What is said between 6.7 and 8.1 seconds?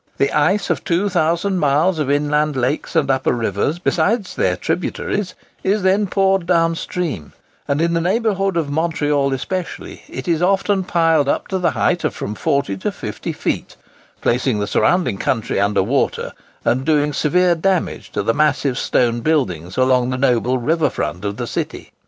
stream, and, in the